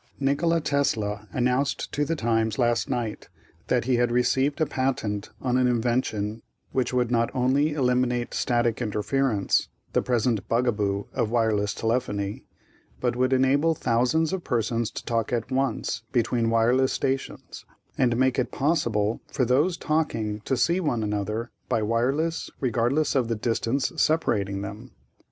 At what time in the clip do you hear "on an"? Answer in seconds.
5.39-5.67